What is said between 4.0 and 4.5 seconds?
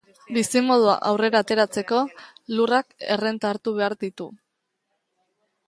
ditu.